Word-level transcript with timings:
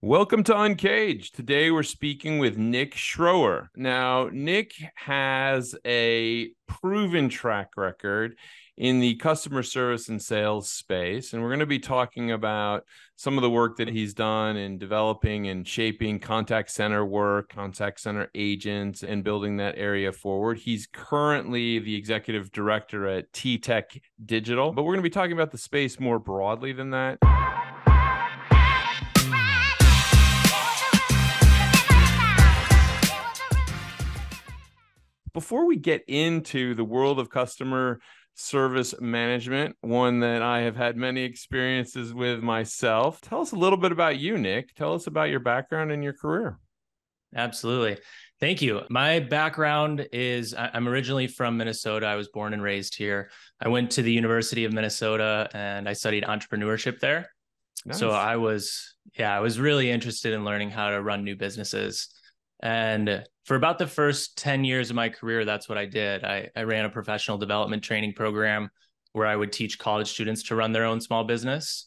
Welcome 0.00 0.44
to 0.44 0.56
Uncaged. 0.56 1.34
Today 1.34 1.72
we're 1.72 1.82
speaking 1.82 2.38
with 2.38 2.56
Nick 2.56 2.94
Schroer. 2.94 3.66
Now, 3.74 4.30
Nick 4.32 4.70
has 4.94 5.74
a 5.84 6.50
proven 6.68 7.28
track 7.28 7.70
record 7.76 8.36
in 8.76 9.00
the 9.00 9.16
customer 9.16 9.64
service 9.64 10.08
and 10.08 10.22
sales 10.22 10.70
space. 10.70 11.32
And 11.32 11.42
we're 11.42 11.48
going 11.48 11.58
to 11.58 11.66
be 11.66 11.80
talking 11.80 12.30
about 12.30 12.84
some 13.16 13.36
of 13.36 13.42
the 13.42 13.50
work 13.50 13.78
that 13.78 13.88
he's 13.88 14.14
done 14.14 14.56
in 14.56 14.78
developing 14.78 15.48
and 15.48 15.66
shaping 15.66 16.20
contact 16.20 16.70
center 16.70 17.04
work, 17.04 17.48
contact 17.48 17.98
center 17.98 18.30
agents, 18.36 19.02
and 19.02 19.24
building 19.24 19.56
that 19.56 19.74
area 19.76 20.12
forward. 20.12 20.58
He's 20.58 20.86
currently 20.86 21.80
the 21.80 21.96
executive 21.96 22.52
director 22.52 23.08
at 23.08 23.32
TTEC 23.32 24.00
Digital, 24.24 24.70
but 24.70 24.84
we're 24.84 24.92
going 24.92 25.02
to 25.02 25.10
be 25.10 25.10
talking 25.10 25.32
about 25.32 25.50
the 25.50 25.58
space 25.58 25.98
more 25.98 26.20
broadly 26.20 26.72
than 26.72 26.90
that. 26.90 27.18
Before 35.38 35.66
we 35.66 35.76
get 35.76 36.02
into 36.08 36.74
the 36.74 36.82
world 36.82 37.20
of 37.20 37.30
customer 37.30 38.00
service 38.34 38.92
management, 39.00 39.76
one 39.82 40.18
that 40.18 40.42
I 40.42 40.62
have 40.62 40.74
had 40.74 40.96
many 40.96 41.22
experiences 41.22 42.12
with 42.12 42.42
myself. 42.42 43.20
Tell 43.20 43.42
us 43.42 43.52
a 43.52 43.56
little 43.56 43.78
bit 43.78 43.92
about 43.92 44.18
you, 44.18 44.36
Nick. 44.36 44.74
Tell 44.74 44.94
us 44.94 45.06
about 45.06 45.30
your 45.30 45.38
background 45.38 45.92
and 45.92 46.02
your 46.02 46.12
career. 46.12 46.58
Absolutely. 47.36 47.98
Thank 48.40 48.62
you. 48.62 48.82
My 48.90 49.20
background 49.20 50.08
is 50.12 50.56
I'm 50.58 50.88
originally 50.88 51.28
from 51.28 51.56
Minnesota. 51.56 52.06
I 52.06 52.16
was 52.16 52.26
born 52.26 52.52
and 52.52 52.60
raised 52.60 52.96
here. 52.96 53.30
I 53.60 53.68
went 53.68 53.92
to 53.92 54.02
the 54.02 54.10
University 54.10 54.64
of 54.64 54.72
Minnesota 54.72 55.48
and 55.54 55.88
I 55.88 55.92
studied 55.92 56.24
entrepreneurship 56.24 56.98
there. 56.98 57.30
Nice. 57.86 57.96
So 57.96 58.10
I 58.10 58.38
was, 58.38 58.96
yeah, 59.16 59.36
I 59.36 59.38
was 59.38 59.60
really 59.60 59.88
interested 59.88 60.32
in 60.32 60.44
learning 60.44 60.70
how 60.70 60.90
to 60.90 61.00
run 61.00 61.22
new 61.22 61.36
businesses. 61.36 62.08
And 62.60 63.24
for 63.44 63.54
about 63.54 63.78
the 63.78 63.86
first 63.86 64.36
10 64.38 64.64
years 64.64 64.90
of 64.90 64.96
my 64.96 65.08
career, 65.08 65.44
that's 65.44 65.68
what 65.68 65.78
I 65.78 65.86
did. 65.86 66.24
I, 66.24 66.48
I 66.54 66.62
ran 66.62 66.84
a 66.84 66.90
professional 66.90 67.38
development 67.38 67.82
training 67.82 68.14
program 68.14 68.70
where 69.12 69.26
I 69.26 69.36
would 69.36 69.52
teach 69.52 69.78
college 69.78 70.10
students 70.10 70.42
to 70.44 70.56
run 70.56 70.72
their 70.72 70.84
own 70.84 71.00
small 71.00 71.24
business. 71.24 71.86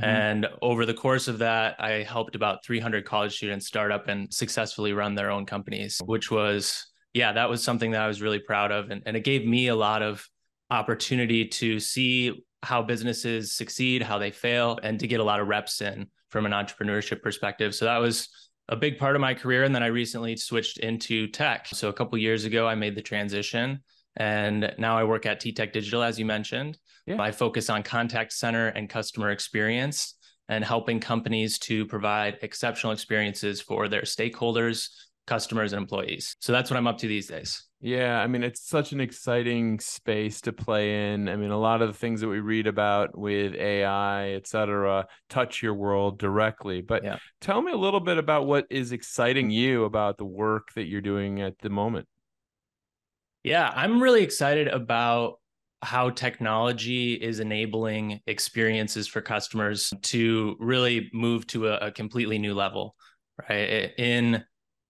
Mm-hmm. 0.00 0.04
And 0.04 0.46
over 0.60 0.84
the 0.84 0.94
course 0.94 1.28
of 1.28 1.38
that, 1.38 1.76
I 1.78 2.02
helped 2.02 2.34
about 2.34 2.64
300 2.64 3.04
college 3.04 3.36
students 3.36 3.66
start 3.66 3.90
up 3.90 4.08
and 4.08 4.32
successfully 4.32 4.92
run 4.92 5.14
their 5.14 5.30
own 5.30 5.46
companies, 5.46 6.00
which 6.04 6.30
was, 6.30 6.86
yeah, 7.14 7.32
that 7.32 7.48
was 7.48 7.62
something 7.62 7.92
that 7.92 8.02
I 8.02 8.06
was 8.06 8.20
really 8.20 8.40
proud 8.40 8.70
of. 8.70 8.90
And, 8.90 9.02
and 9.06 9.16
it 9.16 9.24
gave 9.24 9.46
me 9.46 9.68
a 9.68 9.76
lot 9.76 10.02
of 10.02 10.26
opportunity 10.70 11.46
to 11.46 11.80
see 11.80 12.44
how 12.62 12.82
businesses 12.82 13.52
succeed, 13.52 14.02
how 14.02 14.18
they 14.18 14.30
fail, 14.30 14.78
and 14.82 14.98
to 15.00 15.06
get 15.06 15.20
a 15.20 15.24
lot 15.24 15.40
of 15.40 15.48
reps 15.48 15.80
in 15.80 16.08
from 16.30 16.44
an 16.44 16.52
entrepreneurship 16.52 17.22
perspective. 17.22 17.74
So 17.74 17.86
that 17.86 17.98
was 17.98 18.28
a 18.68 18.76
big 18.76 18.98
part 18.98 19.14
of 19.14 19.20
my 19.20 19.34
career. 19.34 19.64
And 19.64 19.74
then 19.74 19.82
I 19.82 19.86
recently 19.86 20.36
switched 20.36 20.78
into 20.78 21.26
tech. 21.28 21.66
So 21.68 21.88
a 21.88 21.92
couple 21.92 22.18
years 22.18 22.44
ago, 22.44 22.66
I 22.66 22.74
made 22.74 22.94
the 22.94 23.02
transition. 23.02 23.80
And 24.16 24.74
now 24.78 24.98
I 24.98 25.04
work 25.04 25.26
at 25.26 25.40
TTEC 25.40 25.72
Digital, 25.72 26.02
as 26.02 26.18
you 26.18 26.24
mentioned. 26.24 26.78
Yeah. 27.06 27.20
I 27.20 27.30
focus 27.30 27.70
on 27.70 27.82
contact 27.82 28.32
center 28.32 28.68
and 28.68 28.88
customer 28.88 29.30
experience 29.30 30.14
and 30.48 30.64
helping 30.64 30.98
companies 30.98 31.58
to 31.58 31.86
provide 31.86 32.38
exceptional 32.42 32.92
experiences 32.92 33.60
for 33.60 33.88
their 33.88 34.02
stakeholders, 34.02 34.88
customers, 35.28 35.72
and 35.72 35.80
employees. 35.80 36.36
So 36.40 36.52
that's 36.52 36.70
what 36.70 36.76
I'm 36.76 36.86
up 36.86 36.98
to 36.98 37.06
these 37.06 37.28
days. 37.28 37.64
Yeah, 37.80 38.20
I 38.20 38.26
mean, 38.26 38.42
it's 38.42 38.68
such 38.68 38.90
an 38.90 39.00
exciting 39.00 39.78
space 39.78 40.40
to 40.42 40.52
play 40.52 41.12
in. 41.12 41.28
I 41.28 41.36
mean, 41.36 41.52
a 41.52 41.58
lot 41.58 41.80
of 41.80 41.88
the 41.88 41.94
things 41.94 42.20
that 42.22 42.28
we 42.28 42.40
read 42.40 42.66
about 42.66 43.16
with 43.16 43.54
AI, 43.54 44.30
et 44.30 44.48
cetera, 44.48 45.06
touch 45.28 45.62
your 45.62 45.74
world 45.74 46.18
directly. 46.18 46.80
But 46.80 47.04
yeah. 47.04 47.18
tell 47.40 47.62
me 47.62 47.70
a 47.70 47.76
little 47.76 48.00
bit 48.00 48.18
about 48.18 48.46
what 48.46 48.66
is 48.68 48.90
exciting 48.90 49.50
you 49.50 49.84
about 49.84 50.18
the 50.18 50.24
work 50.24 50.72
that 50.74 50.86
you're 50.86 51.00
doing 51.00 51.40
at 51.40 51.56
the 51.60 51.70
moment. 51.70 52.08
Yeah, 53.44 53.70
I'm 53.72 54.02
really 54.02 54.24
excited 54.24 54.66
about 54.66 55.38
how 55.80 56.10
technology 56.10 57.14
is 57.14 57.38
enabling 57.38 58.20
experiences 58.26 59.06
for 59.06 59.20
customers 59.20 59.92
to 60.02 60.56
really 60.58 61.08
move 61.12 61.46
to 61.46 61.68
a, 61.68 61.76
a 61.76 61.92
completely 61.92 62.38
new 62.38 62.54
level, 62.54 62.96
right? 63.48 63.92
In 63.96 64.44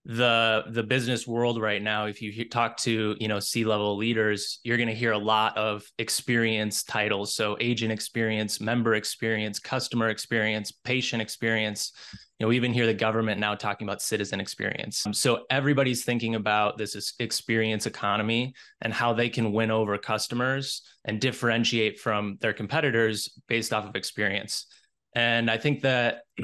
the 0.05 0.63
the 0.71 0.81
business 0.81 1.27
world 1.27 1.61
right 1.61 1.81
now 1.81 2.05
if 2.05 2.21
you 2.21 2.47
talk 2.47 2.77
to 2.77 3.15
you 3.19 3.27
know 3.27 3.39
c 3.39 3.65
level 3.65 3.97
leaders 3.97 4.59
you're 4.63 4.77
going 4.77 4.87
to 4.87 4.95
hear 4.95 5.11
a 5.11 5.17
lot 5.17 5.57
of 5.57 5.83
experience 5.97 6.83
titles. 6.83 7.35
So 7.35 7.57
agent 7.59 7.91
experience 7.91 8.61
member 8.61 8.95
experience 8.95 9.59
customer 9.59 10.09
experience 10.09 10.71
patient 10.71 11.21
experience. 11.21 11.91
You 12.39 12.45
know 12.45 12.49
we 12.49 12.55
even 12.55 12.73
hear 12.73 12.85
the 12.85 12.93
government 12.93 13.39
now 13.39 13.55
talking 13.55 13.87
about 13.87 14.01
citizen 14.01 14.39
experience. 14.39 15.05
Um, 15.05 15.13
so 15.13 15.43
everybody's 15.49 16.05
thinking 16.05 16.35
about 16.35 16.77
this 16.77 17.13
experience 17.19 17.85
economy 17.85 18.53
and 18.81 18.93
how 18.93 19.13
they 19.13 19.29
can 19.29 19.51
win 19.51 19.69
over 19.69 19.97
customers 19.97 20.81
and 21.03 21.19
differentiate 21.19 21.99
from 21.99 22.37
their 22.39 22.53
competitors 22.53 23.37
based 23.47 23.73
off 23.73 23.85
of 23.85 23.95
experience. 23.95 24.65
And 25.13 25.49
i 25.51 25.57
think 25.57 25.81
that 25.81 26.21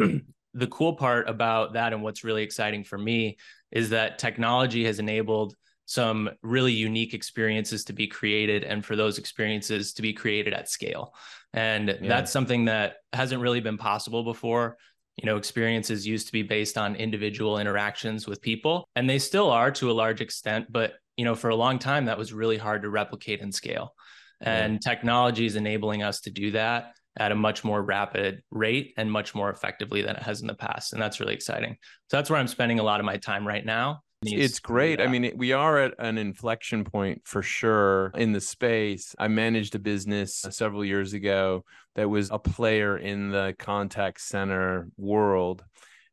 the 0.55 0.67
cool 0.67 0.95
part 0.95 1.29
about 1.29 1.73
that 1.73 1.93
and 1.93 2.01
what's 2.01 2.23
really 2.23 2.41
exciting 2.41 2.83
for 2.83 2.97
me 2.97 3.37
is 3.71 3.89
that 3.89 4.17
technology 4.17 4.85
has 4.85 4.99
enabled 4.99 5.53
some 5.85 6.29
really 6.41 6.71
unique 6.71 7.13
experiences 7.13 7.83
to 7.83 7.93
be 7.93 8.07
created 8.07 8.63
and 8.63 8.83
for 8.83 8.95
those 8.95 9.19
experiences 9.19 9.93
to 9.93 10.01
be 10.01 10.13
created 10.13 10.53
at 10.53 10.69
scale. 10.69 11.13
And 11.53 11.89
yeah. 11.89 12.07
that's 12.07 12.31
something 12.31 12.65
that 12.65 12.95
hasn't 13.13 13.41
really 13.41 13.59
been 13.59 13.77
possible 13.77 14.23
before. 14.23 14.77
You 15.17 15.27
know, 15.27 15.37
experiences 15.37 16.07
used 16.07 16.27
to 16.27 16.33
be 16.33 16.41
based 16.41 16.77
on 16.77 16.95
individual 16.95 17.59
interactions 17.59 18.27
with 18.27 18.41
people, 18.41 18.87
and 18.95 19.09
they 19.09 19.19
still 19.19 19.49
are 19.49 19.71
to 19.71 19.91
a 19.91 19.93
large 19.93 20.19
extent. 20.19 20.67
But, 20.69 20.93
you 21.15 21.23
know, 21.23 21.35
for 21.35 21.49
a 21.49 21.55
long 21.55 21.79
time, 21.79 22.05
that 22.05 22.17
was 22.17 22.33
really 22.33 22.57
hard 22.57 22.81
to 22.81 22.89
replicate 22.89 23.41
and 23.41 23.53
scale. 23.53 23.93
And 24.41 24.73
yeah. 24.73 24.79
technology 24.91 25.45
is 25.45 25.55
enabling 25.55 26.03
us 26.03 26.21
to 26.21 26.31
do 26.31 26.51
that 26.51 26.94
at 27.17 27.31
a 27.31 27.35
much 27.35 27.63
more 27.63 27.81
rapid 27.81 28.41
rate 28.51 28.93
and 28.97 29.11
much 29.11 29.33
more 29.33 29.49
effectively 29.49 30.01
than 30.01 30.15
it 30.15 30.23
has 30.23 30.41
in 30.41 30.47
the 30.47 30.53
past. 30.53 30.93
And 30.93 31.01
that's 31.01 31.19
really 31.19 31.33
exciting. 31.33 31.77
So 32.09 32.17
that's 32.17 32.29
where 32.29 32.39
I'm 32.39 32.47
spending 32.47 32.79
a 32.79 32.83
lot 32.83 32.99
of 32.99 33.05
my 33.05 33.17
time 33.17 33.47
right 33.47 33.65
now. 33.65 34.01
It's 34.23 34.59
great. 34.59 34.99
I 34.99 35.05
uh, 35.05 35.09
mean, 35.09 35.31
we 35.35 35.51
are 35.51 35.77
at 35.77 35.93
an 35.99 36.17
inflection 36.17 36.83
point 36.83 37.21
for 37.25 37.41
sure 37.41 38.11
in 38.15 38.31
the 38.31 38.41
space. 38.41 39.13
I 39.19 39.27
managed 39.27 39.75
a 39.75 39.79
business 39.79 40.45
several 40.49 40.83
years 40.83 41.13
ago 41.13 41.63
that 41.95 42.09
was 42.09 42.29
a 42.31 42.39
player 42.39 42.97
in 42.97 43.29
the 43.29 43.55
contact 43.59 44.21
center 44.21 44.89
world. 44.97 45.63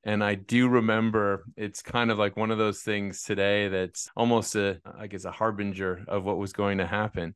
And 0.05 0.23
I 0.23 0.35
do 0.35 0.69
remember 0.69 1.45
it's 1.57 1.81
kind 1.81 2.11
of 2.11 2.19
like 2.19 2.37
one 2.37 2.51
of 2.51 2.59
those 2.59 2.83
things 2.83 3.23
today 3.23 3.69
that's 3.69 4.11
almost 4.17 4.57
a, 4.57 4.81
I 4.99 5.07
guess, 5.07 5.25
a 5.25 5.31
harbinger 5.31 6.05
of 6.09 6.25
what 6.25 6.39
was 6.39 6.53
going 6.53 6.79
to 6.79 6.87
happen 6.87 7.35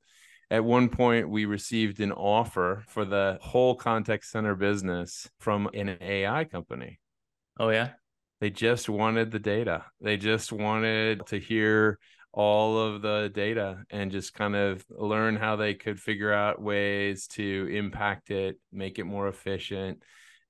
at 0.51 0.65
one 0.65 0.89
point 0.89 1.29
we 1.29 1.45
received 1.45 2.01
an 2.01 2.13
offer 2.13 2.85
for 2.89 3.05
the 3.05 3.39
whole 3.41 3.75
contact 3.75 4.25
center 4.25 4.55
business 4.55 5.29
from 5.39 5.69
an 5.75 5.97
AI 6.01 6.45
company. 6.45 7.01
Oh 7.59 7.71
yeah. 7.71 7.91
They 8.41 8.51
just 8.51 8.89
wanted 8.89 9.31
the 9.31 9.39
data. 9.39 9.87
They 10.01 10.19
just 10.19 10.53
wanted 10.53 11.27
to 11.27 11.39
hear 11.39 11.99
all 12.33 12.79
of 12.79 13.01
the 13.01 13.31
data 13.35 13.83
and 13.91 14.13
just 14.13 14.35
kind 14.35 14.55
of 14.55 14.85
learn 14.91 15.37
how 15.37 15.57
they 15.57 15.73
could 15.73 15.99
figure 15.99 16.33
out 16.33 16.61
ways 16.61 17.27
to 17.29 17.67
impact 17.73 18.31
it, 18.31 18.59
make 18.71 18.99
it 18.99 19.05
more 19.05 19.27
efficient, 19.27 20.03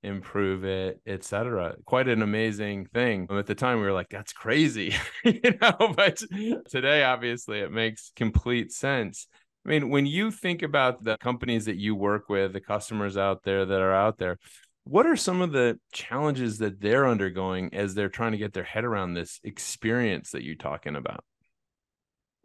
improve 0.03 0.65
it, 0.65 0.99
etc. 1.07 1.75
Quite 1.85 2.09
an 2.09 2.21
amazing 2.21 2.87
thing. 2.87 3.25
At 3.31 3.45
the 3.45 3.55
time 3.55 3.77
we 3.77 3.85
were 3.85 3.93
like 3.93 4.09
that's 4.09 4.33
crazy, 4.33 4.93
you 5.23 5.57
know, 5.61 5.93
but 5.95 6.21
today 6.69 7.03
obviously 7.03 7.59
it 7.59 7.71
makes 7.71 8.11
complete 8.17 8.73
sense. 8.73 9.27
I 9.67 9.71
mean, 9.71 9.89
when 9.89 10.05
you 10.05 10.31
think 10.31 10.61
about 10.61 11.03
the 11.03 11.17
companies 11.17 11.65
that 11.65 11.75
you 11.75 11.93
work 11.93 12.29
with, 12.29 12.53
the 12.53 12.61
customers 12.61 13.17
out 13.17 13.43
there 13.43 13.65
that 13.65 13.81
are 13.81 13.93
out 13.93 14.17
there, 14.17 14.37
what 14.85 15.05
are 15.05 15.17
some 15.17 15.41
of 15.41 15.51
the 15.51 15.77
challenges 15.91 16.59
that 16.59 16.79
they're 16.79 17.05
undergoing 17.05 17.73
as 17.73 17.93
they're 17.93 18.07
trying 18.07 18.31
to 18.31 18.37
get 18.37 18.53
their 18.53 18.63
head 18.63 18.85
around 18.85 19.13
this 19.13 19.41
experience 19.43 20.31
that 20.31 20.43
you're 20.43 20.55
talking 20.55 20.95
about? 20.95 21.25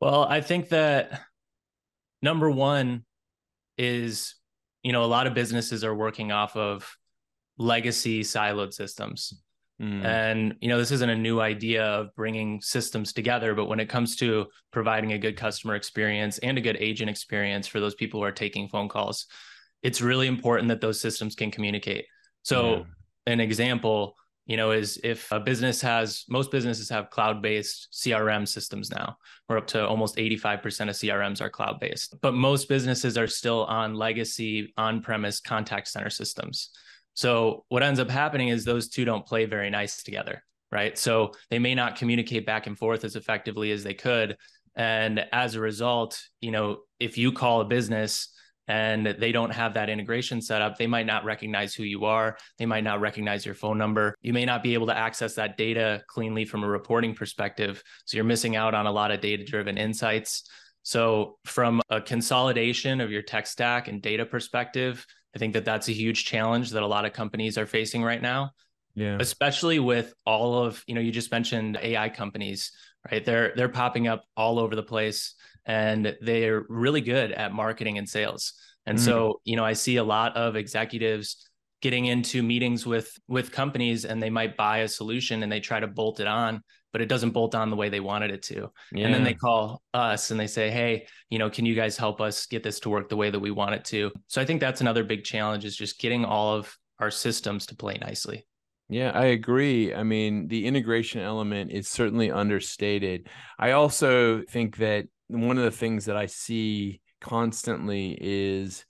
Well, 0.01 0.25
I 0.25 0.41
think 0.41 0.71
that 0.71 1.21
number 2.21 2.51
one 2.51 3.05
is, 3.79 4.35
you 4.83 4.91
know, 4.91 5.05
a 5.05 5.07
lot 5.07 5.29
of 5.29 5.35
businesses 5.35 5.85
are 5.85 5.95
working 5.95 6.33
off 6.33 6.57
of 6.57 6.97
legacy 7.57 8.23
siloed 8.23 8.73
systems. 8.73 9.41
Mm. 9.83 10.05
And 10.05 10.55
you 10.61 10.69
know, 10.69 10.79
this 10.79 10.93
isn't 10.93 11.11
a 11.11 11.17
new 11.17 11.41
idea 11.41 11.85
of 11.85 12.15
bringing 12.15 12.61
systems 12.61 13.13
together, 13.13 13.55
but 13.55 13.67
when 13.67 13.81
it 13.81 13.89
comes 13.89 14.15
to 14.17 14.47
providing 14.71 15.13
a 15.13 15.19
good 15.19 15.37
customer 15.37 15.75
experience 15.75 16.39
and 16.39 16.57
a 16.57 16.61
good 16.61 16.77
agent 16.79 17.11
experience 17.11 17.67
for 17.67 17.81
those 17.81 17.97
people 17.97 18.21
who 18.21 18.25
are 18.25 18.33
taking 18.33 18.69
phone 18.69 18.89
calls, 18.89 19.27
it's 19.83 20.01
really 20.01 20.29
important 20.29 20.69
that 20.69 20.81
those 20.81 21.01
systems 21.01 21.35
can 21.35 21.51
communicate. 21.51 22.07
So, 22.45 22.71
yeah. 22.71 22.83
an 23.27 23.41
example, 23.41 24.15
you 24.47 24.57
know, 24.57 24.71
is 24.71 25.01
if 25.03 25.31
a 25.33 25.41
business 25.41 25.81
has 25.81 26.25
most 26.29 26.53
businesses 26.53 26.89
have 26.89 27.11
cloud-based 27.11 27.89
CRM 27.93 28.47
systems 28.47 28.89
now. 28.91 29.17
We're 29.49 29.59
up 29.59 29.67
to 29.69 29.85
almost 29.85 30.17
85% 30.17 30.63
of 30.91 30.95
CRMs 30.95 31.41
are 31.41 31.51
cloud-based. 31.51 32.21
But 32.21 32.35
most 32.35 32.69
businesses 32.69 33.19
are 33.19 33.27
still 33.27 33.65
on 33.65 33.95
legacy 33.95 34.73
on-premise 34.77 35.41
contact 35.41 35.89
center 35.89 36.11
systems. 36.11 36.71
So 37.15 37.65
what 37.69 37.83
ends 37.83 38.01
up 38.01 38.11
happening 38.11 38.49
is 38.49 38.65
those 38.65 38.89
two 38.89 39.05
don't 39.05 39.27
play 39.27 39.45
very 39.45 39.71
nice 39.71 40.03
together, 40.03 40.43
right? 40.71 40.97
So 40.97 41.33
they 41.51 41.59
may 41.59 41.75
not 41.75 41.97
communicate 41.97 42.47
back 42.47 42.67
and 42.67 42.79
forth 42.79 43.05
as 43.05 43.17
effectively 43.17 43.71
as 43.71 43.85
they 43.85 43.95
could. 43.95 44.37
And 44.75 45.27
as 45.33 45.55
a 45.55 45.61
result, 45.61 46.21
you 46.41 46.51
know, 46.51 46.79
if 46.99 47.19
you 47.19 47.33
call 47.33 47.61
a 47.61 47.67
business 47.67 48.33
and 48.69 49.07
they 49.07 49.33
don't 49.33 49.53
have 49.53 49.75
that 49.75 49.91
integration 49.91 50.41
set 50.41 50.63
up, 50.63 50.79
they 50.79 50.87
might 50.87 51.05
not 51.05 51.25
recognize 51.25 51.75
who 51.75 51.83
you 51.83 52.05
are. 52.05 52.39
They 52.59 52.67
might 52.67 52.85
not 52.85 53.01
recognize 53.01 53.45
your 53.45 53.55
phone 53.55 53.77
number. 53.77 54.15
You 54.23 54.33
may 54.33 54.45
not 54.45 54.63
be 54.63 54.73
able 54.75 54.87
to 54.87 54.97
access 54.97 55.35
that 55.35 55.57
data 55.57 56.03
cleanly 56.07 56.45
from 56.45 56.63
a 56.63 56.69
reporting 56.69 57.15
perspective. 57.15 57.83
So 58.07 58.17
you're 58.17 58.25
missing 58.25 58.57
out 58.57 58.75
on 58.75 58.87
a 58.87 58.93
lot 58.93 59.11
of 59.11 59.21
data 59.21 59.45
driven 59.45 59.77
insights. 59.77 60.45
So, 60.85 61.39
from 61.45 61.81
a 61.91 62.01
consolidation 62.01 63.01
of 63.01 63.13
your 63.13 63.23
tech 63.23 63.47
stack 63.47 63.87
and 63.87 64.03
data 64.03 64.27
perspective, 64.27 65.07
I 65.35 65.39
think 65.39 65.55
that 65.55 65.65
that's 65.65 65.89
a 65.89 65.93
huge 65.93 66.25
challenge 66.25 66.71
that 66.71 66.83
a 66.83 66.87
lot 66.87 67.05
of 67.05 67.13
companies 67.13 67.57
are 67.59 67.67
facing 67.67 68.03
right 68.03 68.21
now. 68.21 68.53
Yeah. 68.95 69.17
Especially 69.19 69.79
with 69.79 70.13
all 70.27 70.63
of, 70.63 70.83
you 70.87 70.95
know, 70.95 71.01
you 71.01 71.13
just 71.13 71.31
mentioned 71.31 71.79
AI 71.81 72.11
companies, 72.11 72.73
right? 73.11 73.25
They're 73.25 73.53
they're 73.57 73.71
popping 73.71 74.07
up 74.07 74.25
all 74.37 74.59
over 74.59 74.77
the 74.77 74.83
place 74.83 75.35
and 75.65 76.17
they're 76.21 76.65
really 76.69 77.01
good 77.01 77.33
at 77.33 77.53
marketing 77.53 77.99
and 77.99 78.09
sales. 78.09 78.53
And 78.85 78.99
mm 78.99 79.03
so, 79.03 79.41
you 79.45 79.57
know, 79.57 79.65
I 79.65 79.73
see 79.75 79.97
a 79.97 80.05
lot 80.05 80.37
of 80.37 80.57
executives 80.57 81.49
getting 81.81 82.07
into 82.07 82.43
meetings 82.43 82.87
with 82.87 83.19
with 83.29 83.51
companies 83.51 84.05
and 84.05 84.23
they 84.23 84.31
might 84.31 84.57
buy 84.57 84.79
a 84.79 84.89
solution 84.89 85.43
and 85.43 85.51
they 85.51 85.61
try 85.61 85.81
to 85.81 85.87
bolt 85.87 86.21
it 86.21 86.27
on 86.27 86.63
but 86.93 87.01
it 87.01 87.09
doesn't 87.09 87.31
bolt 87.31 87.55
on 87.55 87.71
the 87.71 87.77
way 87.77 87.89
they 87.89 88.01
wanted 88.01 88.31
it 88.31 88.43
to 88.43 88.71
yeah. 88.93 89.07
and 89.07 89.15
then 89.15 89.25
they 89.25 89.35
call 89.35 89.83
us 89.95 90.31
and 90.31 90.39
they 90.39 90.47
say 90.47 90.71
hey 90.71 91.07
you 91.31 91.39
know 91.39 91.51
can 91.51 91.67
you 91.67 91.75
guys 91.75 91.97
help 91.97 92.21
us 92.21 92.47
get 92.47 92.63
this 92.63 92.81
to 92.81 92.91
work 92.91 93.09
the 93.09 93.17
way 93.17 93.31
that 93.31 93.41
we 93.41 93.51
want 93.51 93.75
it 93.75 93.85
to 93.85 94.11
so 94.29 94.41
i 94.41 94.45
think 94.45 94.61
that's 94.61 94.81
another 94.81 95.05
big 95.05 95.25
challenge 95.25 95.65
is 95.65 95.77
just 95.77 95.99
getting 95.99 96.25
all 96.25 96.55
of 96.55 96.77
our 96.99 97.11
systems 97.11 97.67
to 97.67 97.75
play 97.75 97.99
nicely 98.01 98.47
yeah, 98.89 99.11
I 99.15 99.27
agree. 99.27 99.95
I 99.95 100.03
mean, 100.03 100.49
the 100.49 100.67
integration 100.67 101.23
element 101.23 101.71
is 101.73 101.89
certainly 101.89 102.31
understated. 102.31 103.27
I 103.59 103.71
also 103.71 104.43
think 104.43 104.77
that 104.79 105.07
one 105.29 105.57
of 105.57 105.65
the 105.65 105.71
things 105.71 106.05
that 106.07 106.17
I 106.19 106.27
see 106.27 107.01
constantly 107.19 108.19
is 108.21 108.85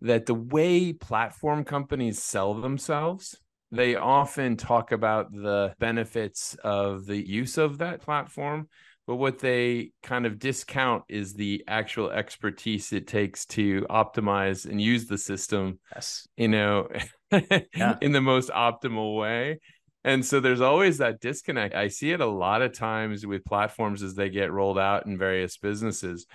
that 0.00 0.24
the 0.24 0.34
way 0.34 0.94
platform 0.94 1.64
companies 1.64 2.22
sell 2.22 2.54
themselves, 2.54 3.36
they 3.72 3.96
often 3.96 4.56
talk 4.56 4.92
about 4.92 5.32
the 5.32 5.74
benefits 5.78 6.56
of 6.62 7.06
the 7.06 7.16
use 7.16 7.58
of 7.58 7.78
that 7.78 8.00
platform. 8.02 8.68
But 9.06 9.16
what 9.16 9.38
they 9.38 9.92
kind 10.02 10.26
of 10.26 10.40
discount 10.40 11.04
is 11.08 11.32
the 11.32 11.62
actual 11.68 12.10
expertise 12.10 12.92
it 12.92 13.06
takes 13.06 13.46
to 13.46 13.86
optimize 13.88 14.68
and 14.68 14.80
use 14.80 15.06
the 15.06 15.18
system, 15.18 15.78
yes. 15.94 16.26
you 16.36 16.48
know, 16.48 16.88
yeah. 17.30 17.96
in 18.02 18.10
the 18.10 18.20
most 18.20 18.50
optimal 18.50 19.16
way. 19.16 19.60
And 20.02 20.24
so 20.24 20.40
there's 20.40 20.60
always 20.60 20.98
that 20.98 21.20
disconnect. 21.20 21.74
I 21.74 21.88
see 21.88 22.12
it 22.12 22.20
a 22.20 22.26
lot 22.26 22.62
of 22.62 22.72
times 22.72 23.26
with 23.26 23.44
platforms 23.44 24.02
as 24.02 24.14
they 24.14 24.28
get 24.28 24.52
rolled 24.52 24.78
out 24.78 25.06
in 25.06 25.18
various 25.18 25.56
businesses. 25.56 26.26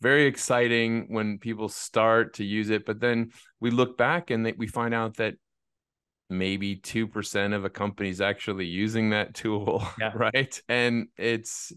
Very 0.00 0.26
exciting 0.26 1.06
when 1.08 1.38
people 1.38 1.68
start 1.68 2.34
to 2.34 2.44
use 2.44 2.70
it, 2.70 2.84
but 2.84 3.00
then 3.00 3.30
we 3.60 3.70
look 3.70 3.96
back 3.96 4.30
and 4.30 4.44
they, 4.46 4.52
we 4.52 4.66
find 4.66 4.92
out 4.92 5.18
that 5.18 5.34
maybe 6.32 6.76
2% 6.76 7.54
of 7.54 7.64
a 7.64 7.70
company 7.70 8.10
is 8.10 8.20
actually 8.20 8.66
using 8.66 9.10
that 9.10 9.34
tool, 9.34 9.86
yeah. 9.98 10.12
right? 10.16 10.62
And 10.68 11.08
it's 11.16 11.72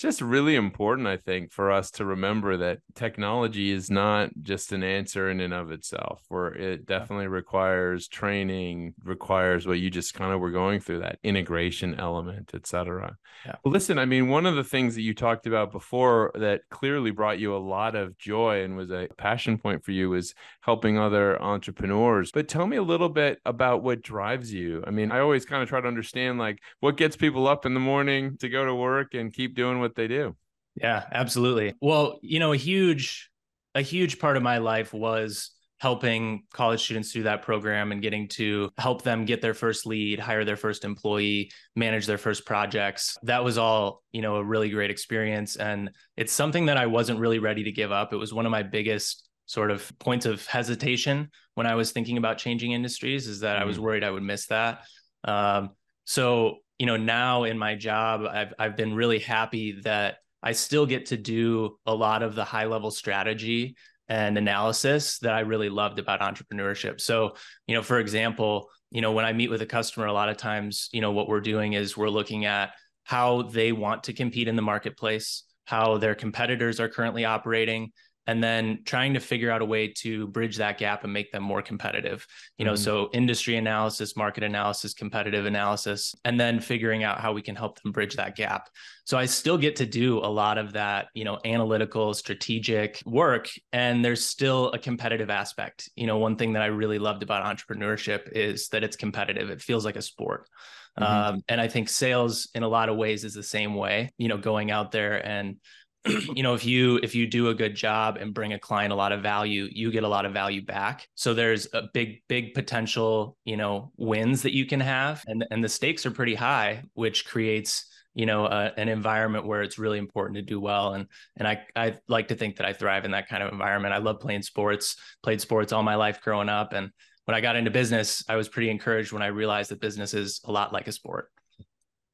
it's 0.00 0.16
just 0.16 0.22
really 0.22 0.54
important, 0.54 1.06
I 1.06 1.18
think, 1.18 1.52
for 1.52 1.70
us 1.70 1.90
to 1.92 2.06
remember 2.06 2.56
that 2.56 2.78
technology 2.94 3.70
is 3.70 3.90
not 3.90 4.30
just 4.40 4.72
an 4.72 4.82
answer 4.82 5.28
in 5.28 5.40
and 5.40 5.52
of 5.52 5.70
itself, 5.70 6.22
where 6.28 6.54
it 6.54 6.86
definitely 6.86 7.26
requires 7.26 8.08
training, 8.08 8.94
requires 9.04 9.66
what 9.66 9.78
you 9.78 9.90
just 9.90 10.14
kind 10.14 10.32
of 10.32 10.40
were 10.40 10.52
going 10.52 10.80
through 10.80 11.00
that 11.00 11.18
integration 11.22 12.00
element, 12.00 12.52
et 12.54 12.66
cetera. 12.66 13.14
Yeah. 13.44 13.56
Well, 13.62 13.72
listen, 13.72 13.98
I 13.98 14.06
mean, 14.06 14.30
one 14.30 14.46
of 14.46 14.56
the 14.56 14.64
things 14.64 14.94
that 14.94 15.02
you 15.02 15.12
talked 15.12 15.46
about 15.46 15.70
before 15.70 16.30
that 16.34 16.62
clearly 16.70 17.10
brought 17.10 17.38
you 17.38 17.54
a 17.54 17.58
lot 17.58 17.94
of 17.94 18.16
joy 18.16 18.64
and 18.64 18.78
was 18.78 18.90
a 18.90 19.06
passion 19.18 19.58
point 19.58 19.84
for 19.84 19.92
you 19.92 20.08
was 20.08 20.34
helping 20.62 20.98
other 20.98 21.40
entrepreneurs. 21.42 22.32
But 22.32 22.48
tell 22.48 22.66
me 22.66 22.78
a 22.78 22.82
little 22.82 23.10
bit 23.10 23.38
about 23.44 23.82
what 23.82 24.00
drives 24.00 24.50
you. 24.50 24.82
I 24.86 24.92
mean, 24.92 25.12
I 25.12 25.18
always 25.18 25.44
kind 25.44 25.62
of 25.62 25.68
try 25.68 25.82
to 25.82 25.88
understand 25.88 26.38
like 26.38 26.58
what 26.78 26.96
gets 26.96 27.16
people 27.16 27.46
up 27.46 27.66
in 27.66 27.74
the 27.74 27.80
morning 27.80 28.38
to 28.38 28.48
go 28.48 28.64
to 28.64 28.74
work 28.74 29.12
and 29.12 29.30
keep 29.30 29.54
doing 29.54 29.78
what 29.78 29.89
what 29.90 29.96
they 29.96 30.08
do. 30.08 30.36
Yeah, 30.76 31.04
absolutely. 31.12 31.74
Well, 31.80 32.18
you 32.22 32.38
know, 32.38 32.52
a 32.52 32.56
huge 32.56 33.30
a 33.74 33.82
huge 33.82 34.18
part 34.18 34.36
of 34.36 34.42
my 34.42 34.58
life 34.58 34.92
was 34.92 35.50
helping 35.78 36.42
college 36.52 36.82
students 36.82 37.10
through 37.10 37.22
that 37.22 37.40
program 37.42 37.90
and 37.90 38.02
getting 38.02 38.28
to 38.28 38.70
help 38.76 39.02
them 39.02 39.24
get 39.24 39.40
their 39.40 39.54
first 39.54 39.86
lead, 39.86 40.20
hire 40.20 40.44
their 40.44 40.56
first 40.56 40.84
employee, 40.84 41.50
manage 41.74 42.06
their 42.06 42.18
first 42.18 42.44
projects. 42.44 43.16
That 43.22 43.42
was 43.44 43.56
all, 43.56 44.02
you 44.12 44.20
know, 44.20 44.36
a 44.36 44.44
really 44.44 44.68
great 44.68 44.90
experience 44.90 45.56
and 45.56 45.90
it's 46.16 46.32
something 46.32 46.66
that 46.66 46.76
I 46.76 46.86
wasn't 46.86 47.18
really 47.18 47.38
ready 47.38 47.64
to 47.64 47.72
give 47.72 47.92
up. 47.92 48.12
It 48.12 48.16
was 48.16 48.34
one 48.34 48.44
of 48.44 48.52
my 48.52 48.62
biggest 48.62 49.26
sort 49.46 49.70
of 49.70 49.90
points 49.98 50.26
of 50.26 50.46
hesitation 50.46 51.30
when 51.54 51.66
I 51.66 51.74
was 51.76 51.92
thinking 51.92 52.18
about 52.18 52.38
changing 52.38 52.72
industries 52.72 53.26
is 53.26 53.40
that 53.40 53.54
mm-hmm. 53.54 53.62
I 53.62 53.66
was 53.66 53.78
mm. 53.78 53.82
worried 53.82 54.04
I 54.04 54.10
would 54.10 54.22
miss 54.22 54.46
that. 54.46 54.82
Um, 55.24 55.70
so 56.04 56.58
you 56.80 56.86
know, 56.86 56.96
now 56.96 57.44
in 57.44 57.58
my 57.58 57.74
job, 57.74 58.22
I've 58.22 58.54
I've 58.58 58.74
been 58.74 58.94
really 58.94 59.18
happy 59.18 59.82
that 59.82 60.16
I 60.42 60.52
still 60.52 60.86
get 60.86 61.06
to 61.06 61.18
do 61.18 61.76
a 61.84 61.94
lot 61.94 62.22
of 62.22 62.34
the 62.34 62.42
high 62.42 62.64
level 62.64 62.90
strategy 62.90 63.76
and 64.08 64.38
analysis 64.38 65.18
that 65.18 65.34
I 65.34 65.40
really 65.40 65.68
loved 65.68 65.98
about 65.98 66.20
entrepreneurship. 66.20 66.98
So, 66.98 67.36
you 67.66 67.74
know, 67.74 67.82
for 67.82 67.98
example, 67.98 68.70
you 68.90 69.02
know, 69.02 69.12
when 69.12 69.26
I 69.26 69.34
meet 69.34 69.50
with 69.50 69.60
a 69.60 69.66
customer, 69.66 70.06
a 70.06 70.12
lot 70.14 70.30
of 70.30 70.38
times, 70.38 70.88
you 70.90 71.02
know, 71.02 71.12
what 71.12 71.28
we're 71.28 71.42
doing 71.42 71.74
is 71.74 71.98
we're 71.98 72.08
looking 72.08 72.46
at 72.46 72.70
how 73.04 73.42
they 73.42 73.72
want 73.72 74.04
to 74.04 74.14
compete 74.14 74.48
in 74.48 74.56
the 74.56 74.62
marketplace, 74.62 75.44
how 75.66 75.98
their 75.98 76.14
competitors 76.14 76.80
are 76.80 76.88
currently 76.88 77.26
operating, 77.26 77.92
and 78.30 78.44
then 78.44 78.78
trying 78.84 79.12
to 79.14 79.18
figure 79.18 79.50
out 79.50 79.60
a 79.60 79.64
way 79.64 79.88
to 79.88 80.28
bridge 80.28 80.56
that 80.56 80.78
gap 80.78 81.02
and 81.02 81.12
make 81.12 81.32
them 81.32 81.42
more 81.42 81.60
competitive 81.60 82.24
you 82.58 82.64
know 82.64 82.74
mm-hmm. 82.74 82.84
so 82.84 83.10
industry 83.12 83.56
analysis 83.56 84.16
market 84.16 84.44
analysis 84.44 84.94
competitive 84.94 85.46
analysis 85.46 86.14
and 86.24 86.38
then 86.38 86.60
figuring 86.60 87.02
out 87.02 87.20
how 87.20 87.32
we 87.32 87.42
can 87.42 87.56
help 87.56 87.82
them 87.82 87.90
bridge 87.90 88.14
that 88.14 88.36
gap 88.36 88.68
so 89.04 89.18
i 89.18 89.26
still 89.26 89.58
get 89.58 89.74
to 89.74 89.84
do 89.84 90.18
a 90.18 90.30
lot 90.30 90.58
of 90.58 90.72
that 90.74 91.08
you 91.12 91.24
know 91.24 91.38
analytical 91.44 92.14
strategic 92.14 93.02
work 93.04 93.48
and 93.72 94.04
there's 94.04 94.24
still 94.24 94.70
a 94.70 94.78
competitive 94.78 95.28
aspect 95.28 95.90
you 95.96 96.06
know 96.06 96.18
one 96.18 96.36
thing 96.36 96.52
that 96.52 96.62
i 96.62 96.66
really 96.66 97.00
loved 97.00 97.24
about 97.24 97.44
entrepreneurship 97.44 98.30
is 98.30 98.68
that 98.68 98.84
it's 98.84 98.96
competitive 98.96 99.50
it 99.50 99.60
feels 99.60 99.84
like 99.84 99.96
a 99.96 100.02
sport 100.02 100.48
mm-hmm. 100.96 101.34
um, 101.34 101.40
and 101.48 101.60
i 101.60 101.66
think 101.66 101.88
sales 101.88 102.48
in 102.54 102.62
a 102.62 102.68
lot 102.68 102.88
of 102.88 102.96
ways 102.96 103.24
is 103.24 103.34
the 103.34 103.42
same 103.42 103.74
way 103.74 104.08
you 104.18 104.28
know 104.28 104.38
going 104.38 104.70
out 104.70 104.92
there 104.92 105.26
and 105.26 105.56
you 106.34 106.42
know 106.42 106.54
if 106.54 106.64
you 106.64 106.98
if 107.02 107.14
you 107.14 107.26
do 107.26 107.48
a 107.48 107.54
good 107.54 107.74
job 107.74 108.16
and 108.16 108.32
bring 108.32 108.54
a 108.54 108.58
client 108.58 108.92
a 108.92 108.96
lot 108.96 109.12
of 109.12 109.22
value 109.22 109.68
you 109.70 109.90
get 109.90 110.04
a 110.04 110.08
lot 110.08 110.24
of 110.24 110.32
value 110.32 110.64
back. 110.64 111.06
So 111.14 111.34
there's 111.34 111.68
a 111.74 111.82
big 111.92 112.22
big 112.28 112.54
potential 112.54 113.36
you 113.44 113.56
know 113.56 113.92
wins 113.96 114.42
that 114.42 114.54
you 114.54 114.66
can 114.66 114.80
have. 114.80 115.22
And 115.26 115.46
and 115.50 115.62
the 115.62 115.68
stakes 115.68 116.06
are 116.06 116.10
pretty 116.10 116.34
high 116.34 116.84
which 116.94 117.26
creates 117.26 117.86
you 118.14 118.26
know 118.26 118.46
uh, 118.46 118.70
an 118.76 118.88
environment 118.88 119.46
where 119.46 119.62
it's 119.62 119.78
really 119.78 119.98
important 119.98 120.36
to 120.36 120.42
do 120.42 120.58
well. 120.58 120.94
And 120.94 121.06
and 121.36 121.46
I 121.46 121.62
I 121.76 121.96
like 122.08 122.28
to 122.28 122.34
think 122.34 122.56
that 122.56 122.66
I 122.66 122.72
thrive 122.72 123.04
in 123.04 123.10
that 123.10 123.28
kind 123.28 123.42
of 123.42 123.52
environment. 123.52 123.94
I 123.94 123.98
love 123.98 124.20
playing 124.20 124.42
sports 124.42 124.96
played 125.22 125.40
sports 125.40 125.72
all 125.72 125.82
my 125.82 125.96
life 125.96 126.22
growing 126.22 126.48
up. 126.48 126.72
And 126.72 126.90
when 127.26 127.34
I 127.34 127.42
got 127.42 127.56
into 127.56 127.70
business 127.70 128.24
I 128.26 128.36
was 128.36 128.48
pretty 128.48 128.70
encouraged 128.70 129.12
when 129.12 129.22
I 129.22 129.26
realized 129.26 129.70
that 129.70 129.80
business 129.80 130.14
is 130.14 130.40
a 130.44 130.52
lot 130.52 130.72
like 130.72 130.88
a 130.88 130.92
sport 130.92 131.28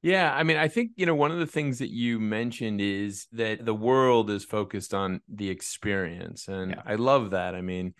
yeah, 0.06 0.32
I 0.32 0.44
mean, 0.44 0.56
I 0.56 0.68
think, 0.68 0.92
you 0.94 1.04
know, 1.04 1.16
one 1.16 1.32
of 1.32 1.40
the 1.40 1.48
things 1.48 1.80
that 1.80 1.90
you 1.90 2.20
mentioned 2.20 2.80
is 2.80 3.26
that 3.32 3.64
the 3.64 3.74
world 3.74 4.30
is 4.30 4.44
focused 4.44 4.94
on 4.94 5.20
the 5.28 5.50
experience. 5.50 6.46
And 6.46 6.70
yeah. 6.70 6.82
I 6.86 6.94
love 6.94 7.30
that. 7.30 7.56
I 7.56 7.60
mean, 7.60 7.92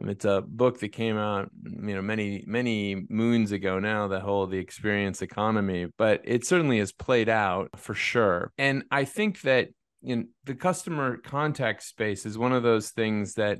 um, 0.00 0.08
it's 0.08 0.24
a 0.24 0.44
book 0.46 0.78
that 0.78 0.90
came 0.90 1.18
out, 1.18 1.50
you 1.64 1.96
know, 1.96 2.02
many, 2.02 2.44
many 2.46 3.04
moons 3.08 3.50
ago 3.50 3.80
now, 3.80 4.06
the 4.06 4.20
whole 4.20 4.46
the 4.46 4.58
experience 4.58 5.22
economy, 5.22 5.88
but 5.98 6.20
it 6.22 6.46
certainly 6.46 6.78
has 6.78 6.92
played 6.92 7.28
out 7.28 7.70
for 7.74 7.94
sure. 7.94 8.52
And 8.56 8.84
I 8.92 9.04
think 9.04 9.40
that 9.40 9.70
know, 10.02 10.24
the 10.44 10.54
customer 10.54 11.16
contact 11.16 11.82
space 11.82 12.26
is 12.26 12.38
one 12.38 12.52
of 12.52 12.62
those 12.62 12.90
things 12.90 13.34
that 13.34 13.58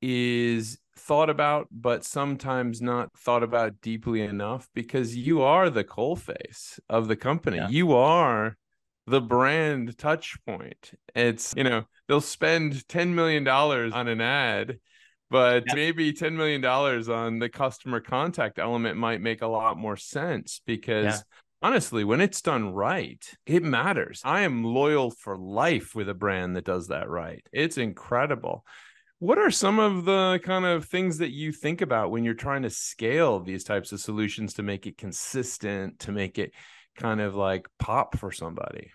is 0.00 0.78
thought 0.96 1.30
about, 1.30 1.68
but 1.70 2.04
sometimes 2.04 2.80
not 2.80 3.10
thought 3.16 3.42
about 3.42 3.80
deeply 3.80 4.20
enough 4.22 4.68
because 4.74 5.16
you 5.16 5.42
are 5.42 5.70
the 5.70 5.84
coal 5.84 6.16
face 6.16 6.78
of 6.88 7.08
the 7.08 7.16
company. 7.16 7.56
Yeah. 7.56 7.68
You 7.68 7.92
are 7.94 8.56
the 9.06 9.20
brand 9.20 9.98
touch 9.98 10.36
point. 10.46 10.92
It's, 11.14 11.54
you 11.56 11.64
know, 11.64 11.84
they'll 12.08 12.20
spend 12.20 12.86
$10 12.88 13.08
million 13.08 13.46
on 13.46 14.08
an 14.08 14.20
ad, 14.20 14.78
but 15.30 15.64
yeah. 15.66 15.74
maybe 15.74 16.12
$10 16.12 16.32
million 16.32 16.64
on 16.64 17.38
the 17.38 17.48
customer 17.48 18.00
contact 18.00 18.58
element 18.58 18.96
might 18.96 19.20
make 19.20 19.42
a 19.42 19.46
lot 19.46 19.76
more 19.76 19.96
sense 19.96 20.60
because. 20.66 21.04
Yeah. 21.04 21.18
Honestly, 21.62 22.04
when 22.04 22.20
it's 22.20 22.42
done 22.42 22.74
right, 22.74 23.24
it 23.46 23.62
matters. 23.62 24.20
I 24.22 24.42
am 24.42 24.64
loyal 24.64 25.10
for 25.10 25.38
life 25.38 25.94
with 25.94 26.10
a 26.10 26.14
brand 26.14 26.56
that 26.56 26.66
does 26.66 26.88
that 26.88 27.08
right. 27.08 27.42
It's 27.54 27.78
incredible 27.78 28.66
what 29.18 29.38
are 29.38 29.50
some 29.50 29.78
of 29.78 30.04
the 30.04 30.40
kind 30.44 30.64
of 30.64 30.84
things 30.86 31.18
that 31.18 31.30
you 31.30 31.52
think 31.52 31.80
about 31.80 32.10
when 32.10 32.24
you're 32.24 32.34
trying 32.34 32.62
to 32.62 32.70
scale 32.70 33.40
these 33.40 33.64
types 33.64 33.92
of 33.92 34.00
solutions 34.00 34.54
to 34.54 34.62
make 34.62 34.86
it 34.86 34.98
consistent, 34.98 35.98
to 36.00 36.12
make 36.12 36.38
it 36.38 36.52
kind 36.96 37.20
of 37.20 37.34
like 37.34 37.66
pop 37.78 38.16
for 38.16 38.32
somebody? 38.32 38.90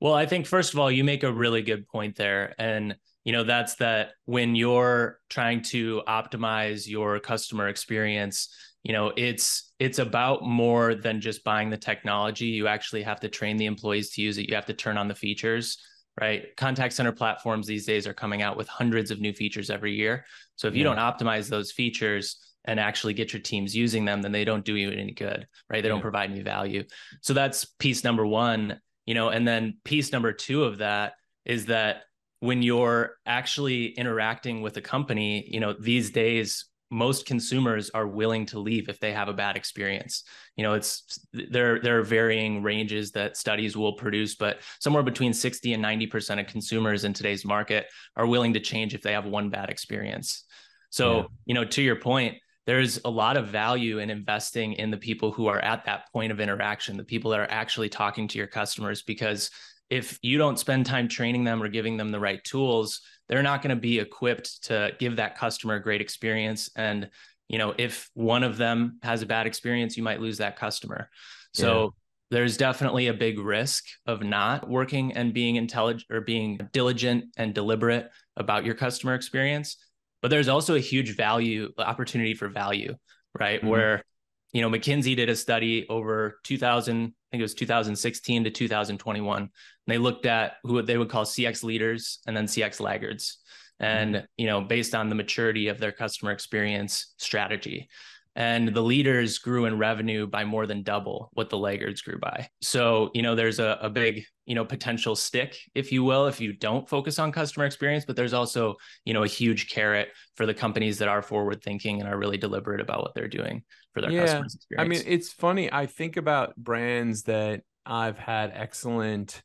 Well, 0.00 0.14
I 0.14 0.26
think 0.26 0.46
first 0.46 0.74
of 0.74 0.80
all, 0.80 0.90
you 0.90 1.04
make 1.04 1.22
a 1.22 1.32
really 1.32 1.62
good 1.62 1.86
point 1.88 2.16
there. 2.16 2.54
And 2.58 2.96
you 3.24 3.32
know, 3.32 3.44
that's 3.44 3.76
that 3.76 4.10
when 4.26 4.54
you're 4.54 5.18
trying 5.30 5.62
to 5.62 6.02
optimize 6.06 6.86
your 6.86 7.18
customer 7.20 7.68
experience, 7.68 8.54
you 8.82 8.92
know, 8.92 9.12
it's 9.16 9.72
it's 9.78 9.98
about 9.98 10.42
more 10.42 10.94
than 10.94 11.22
just 11.22 11.42
buying 11.42 11.70
the 11.70 11.78
technology. 11.78 12.46
You 12.46 12.68
actually 12.68 13.02
have 13.02 13.20
to 13.20 13.30
train 13.30 13.56
the 13.56 13.64
employees 13.64 14.10
to 14.10 14.22
use 14.22 14.36
it. 14.36 14.48
You 14.48 14.56
have 14.56 14.66
to 14.66 14.74
turn 14.74 14.98
on 14.98 15.08
the 15.08 15.14
features 15.14 15.78
right? 16.20 16.56
Contact 16.56 16.94
center 16.94 17.12
platforms 17.12 17.66
these 17.66 17.86
days 17.86 18.06
are 18.06 18.14
coming 18.14 18.42
out 18.42 18.56
with 18.56 18.68
hundreds 18.68 19.10
of 19.10 19.20
new 19.20 19.32
features 19.32 19.70
every 19.70 19.94
year. 19.94 20.24
So 20.56 20.68
if 20.68 20.74
you 20.74 20.84
yeah. 20.84 20.94
don't 20.94 20.98
optimize 20.98 21.48
those 21.48 21.72
features 21.72 22.38
and 22.64 22.80
actually 22.80 23.14
get 23.14 23.32
your 23.32 23.42
teams 23.42 23.76
using 23.76 24.04
them, 24.04 24.22
then 24.22 24.32
they 24.32 24.44
don't 24.44 24.64
do 24.64 24.76
you 24.76 24.90
any 24.90 25.12
good, 25.12 25.46
right? 25.68 25.82
They 25.82 25.88
yeah. 25.88 25.94
don't 25.94 26.00
provide 26.00 26.30
any 26.30 26.42
value. 26.42 26.84
So 27.20 27.34
that's 27.34 27.64
piece 27.64 28.04
number 28.04 28.26
one, 28.26 28.80
you 29.06 29.14
know, 29.14 29.28
and 29.28 29.46
then 29.46 29.78
piece 29.84 30.12
number 30.12 30.32
two 30.32 30.64
of 30.64 30.78
that 30.78 31.14
is 31.44 31.66
that 31.66 32.02
when 32.40 32.62
you're 32.62 33.16
actually 33.26 33.86
interacting 33.86 34.62
with 34.62 34.76
a 34.76 34.80
company, 34.80 35.46
you 35.50 35.60
know, 35.60 35.74
these 35.78 36.10
days 36.10 36.66
most 36.90 37.26
consumers 37.26 37.90
are 37.90 38.06
willing 38.06 38.46
to 38.46 38.58
leave 38.58 38.88
if 38.88 39.00
they 39.00 39.12
have 39.12 39.28
a 39.28 39.32
bad 39.32 39.56
experience. 39.56 40.24
You 40.56 40.62
know, 40.62 40.74
it's 40.74 41.18
there 41.32 41.80
there 41.80 41.98
are 41.98 42.02
varying 42.02 42.62
ranges 42.62 43.10
that 43.12 43.36
studies 43.36 43.76
will 43.76 43.94
produce, 43.94 44.34
but 44.34 44.60
somewhere 44.80 45.02
between 45.02 45.32
60 45.32 45.72
and 45.72 45.84
90% 45.84 46.40
of 46.40 46.46
consumers 46.46 47.04
in 47.04 47.12
today's 47.12 47.44
market 47.44 47.86
are 48.16 48.26
willing 48.26 48.52
to 48.54 48.60
change 48.60 48.94
if 48.94 49.02
they 49.02 49.12
have 49.12 49.26
one 49.26 49.50
bad 49.50 49.70
experience. 49.70 50.44
So, 50.90 51.16
yeah. 51.16 51.22
you 51.46 51.54
know, 51.54 51.64
to 51.64 51.82
your 51.82 51.96
point, 51.96 52.36
there's 52.66 53.00
a 53.04 53.10
lot 53.10 53.36
of 53.36 53.48
value 53.48 53.98
in 53.98 54.10
investing 54.10 54.74
in 54.74 54.90
the 54.90 54.96
people 54.96 55.32
who 55.32 55.48
are 55.48 55.58
at 55.58 55.84
that 55.86 56.10
point 56.12 56.32
of 56.32 56.40
interaction, 56.40 56.96
the 56.96 57.04
people 57.04 57.30
that 57.32 57.40
are 57.40 57.50
actually 57.50 57.88
talking 57.88 58.28
to 58.28 58.38
your 58.38 58.46
customers 58.46 59.02
because 59.02 59.50
if 59.90 60.18
you 60.22 60.38
don't 60.38 60.58
spend 60.58 60.86
time 60.86 61.08
training 61.08 61.44
them 61.44 61.62
or 61.62 61.68
giving 61.68 61.96
them 61.96 62.10
the 62.10 62.20
right 62.20 62.42
tools, 62.42 63.00
they're 63.28 63.42
not 63.42 63.62
going 63.62 63.74
to 63.74 63.80
be 63.80 63.98
equipped 63.98 64.64
to 64.64 64.92
give 64.98 65.16
that 65.16 65.36
customer 65.36 65.74
a 65.74 65.82
great 65.82 66.00
experience 66.00 66.70
and 66.76 67.08
you 67.48 67.58
know 67.58 67.74
if 67.78 68.10
one 68.14 68.42
of 68.42 68.56
them 68.56 68.98
has 69.02 69.22
a 69.22 69.26
bad 69.26 69.46
experience 69.46 69.96
you 69.96 70.02
might 70.02 70.20
lose 70.20 70.38
that 70.38 70.56
customer 70.56 71.08
so 71.52 71.84
yeah. 71.84 71.88
there's 72.30 72.56
definitely 72.56 73.08
a 73.08 73.14
big 73.14 73.38
risk 73.38 73.84
of 74.06 74.22
not 74.22 74.68
working 74.68 75.12
and 75.12 75.34
being 75.34 75.56
intelligent 75.56 76.04
or 76.10 76.20
being 76.20 76.58
diligent 76.72 77.24
and 77.36 77.54
deliberate 77.54 78.10
about 78.36 78.64
your 78.64 78.74
customer 78.74 79.14
experience 79.14 79.76
but 80.22 80.30
there's 80.30 80.48
also 80.48 80.74
a 80.74 80.80
huge 80.80 81.16
value 81.16 81.70
opportunity 81.78 82.34
for 82.34 82.48
value 82.48 82.94
right 83.38 83.60
mm-hmm. 83.60 83.68
where 83.68 84.04
you 84.52 84.62
know 84.62 84.70
mckinsey 84.70 85.16
did 85.16 85.28
a 85.28 85.36
study 85.36 85.86
over 85.88 86.38
2000 86.44 87.06
i 87.06 87.10
think 87.34 87.40
it 87.40 87.44
was 87.44 87.54
2016 87.54 88.44
to 88.44 88.50
2021 88.50 89.50
they 89.86 89.98
looked 89.98 90.26
at 90.26 90.54
who 90.62 90.80
they 90.82 90.96
would 90.96 91.08
call 91.08 91.24
CX 91.24 91.62
leaders 91.62 92.20
and 92.26 92.36
then 92.36 92.46
CX 92.46 92.80
laggards. 92.80 93.38
And, 93.80 94.14
mm-hmm. 94.14 94.24
you 94.36 94.46
know, 94.46 94.60
based 94.60 94.94
on 94.94 95.08
the 95.08 95.14
maturity 95.14 95.68
of 95.68 95.78
their 95.78 95.92
customer 95.92 96.30
experience 96.30 97.14
strategy. 97.18 97.88
And 98.36 98.68
the 98.68 98.80
leaders 98.80 99.38
grew 99.38 99.66
in 99.66 99.78
revenue 99.78 100.26
by 100.26 100.44
more 100.44 100.66
than 100.66 100.82
double 100.82 101.30
what 101.34 101.50
the 101.50 101.58
laggards 101.58 102.02
grew 102.02 102.18
by. 102.18 102.48
So, 102.62 103.10
you 103.14 103.22
know, 103.22 103.34
there's 103.34 103.58
a, 103.58 103.78
a 103.80 103.90
big, 103.90 104.24
you 104.46 104.54
know, 104.54 104.64
potential 104.64 105.16
stick, 105.16 105.56
if 105.74 105.90
you 105.90 106.04
will, 106.04 106.26
if 106.26 106.40
you 106.40 106.52
don't 106.52 106.88
focus 106.88 107.18
on 107.18 107.32
customer 107.32 107.64
experience, 107.64 108.04
but 108.04 108.14
there's 108.14 108.34
also, 108.34 108.76
you 109.04 109.14
know, 109.14 109.22
a 109.22 109.28
huge 109.28 109.70
carrot 109.70 110.08
for 110.36 110.44
the 110.46 110.54
companies 110.54 110.98
that 110.98 111.08
are 111.08 111.22
forward 111.22 111.62
thinking 111.62 112.00
and 112.00 112.08
are 112.08 112.18
really 112.18 112.36
deliberate 112.36 112.80
about 112.80 113.00
what 113.00 113.14
they're 113.14 113.28
doing 113.28 113.62
for 113.92 114.00
their 114.02 114.10
yeah. 114.10 114.22
customers 114.22 114.54
experience. 114.54 114.86
I 114.86 114.88
mean, 114.88 115.14
it's 115.14 115.32
funny. 115.32 115.72
I 115.72 115.86
think 115.86 116.16
about 116.16 116.56
brands 116.56 117.22
that 117.22 117.62
I've 117.86 118.18
had 118.18 118.52
excellent 118.54 119.42